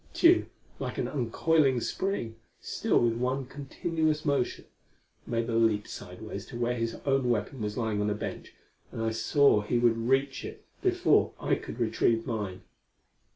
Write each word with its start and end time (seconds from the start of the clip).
Tugh, 0.15 0.47
like 0.79 0.97
an 0.97 1.07
uncoiling 1.07 1.79
spring, 1.79 2.35
still 2.59 2.99
with 3.01 3.17
one 3.19 3.45
continuous 3.45 4.25
motion, 4.25 4.65
made 5.27 5.47
a 5.47 5.53
leap 5.53 5.87
sidewise 5.87 6.43
to 6.47 6.57
where 6.57 6.73
his 6.73 6.95
own 7.05 7.29
weapon 7.29 7.61
was 7.61 7.77
lying 7.77 8.01
on 8.01 8.09
a 8.09 8.15
bench, 8.15 8.51
and 8.91 8.99
I 8.99 9.11
saw 9.11 9.61
he 9.61 9.77
would 9.77 10.09
reach 10.09 10.43
it 10.43 10.65
before 10.81 11.33
I 11.39 11.53
could 11.53 11.79
retrieve 11.79 12.25
mine. 12.25 12.63